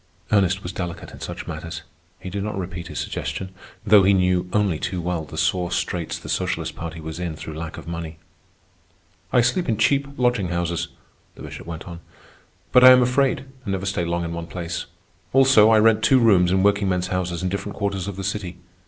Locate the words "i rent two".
15.69-16.17